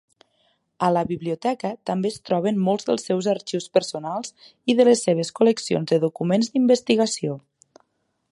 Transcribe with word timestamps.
A 0.85 0.87
la 0.93 1.01
biblioteca 1.09 1.69
també 1.89 2.11
es 2.13 2.17
troben 2.29 2.57
molts 2.69 2.87
dels 2.87 3.05
seus 3.09 3.27
arxius 3.35 3.69
personals 3.79 4.33
i 4.75 4.79
de 4.81 4.89
les 4.89 5.05
seves 5.09 5.33
col·leccions 5.41 5.91
de 5.93 6.03
documents 6.07 6.53
d'investigació. 6.55 7.37